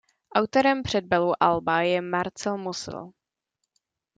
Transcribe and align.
Autorem 0.35 0.83
přebalu 0.83 1.43
alba 1.43 1.81
je 1.81 2.01
Marcel 2.01 2.57
Musil. 2.57 3.11